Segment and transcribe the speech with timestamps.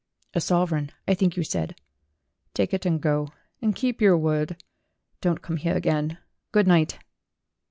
[0.33, 1.79] "A sovereign, I think you said.
[2.55, 3.27] Take it and go.
[3.61, 4.63] And keep your word.
[5.21, 6.17] Don't come here again.
[6.51, 6.97] Good night."